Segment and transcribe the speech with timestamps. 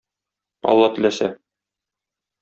[0.71, 1.27] Алла теләсә